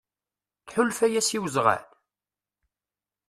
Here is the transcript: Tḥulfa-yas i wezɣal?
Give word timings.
Tḥulfa-yas 0.67 1.29
i 1.37 1.39
wezɣal? 1.41 1.83